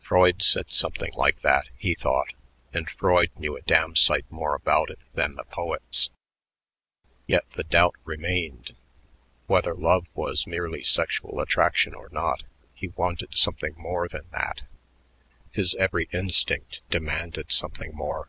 [0.00, 2.32] Freud said something like that, he thought,
[2.72, 6.10] and Freud knew a damn sight more about it than the poets.
[7.28, 8.72] Yet, the doubt remained.
[9.46, 12.42] Whether love was merely sexual attraction or not,
[12.74, 14.62] he wanted something more than that;
[15.52, 18.28] his every instinct demanded something more.